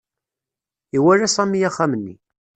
Iwala 0.97 1.27
Sami 1.35 1.59
axxam-nni. 1.69 2.15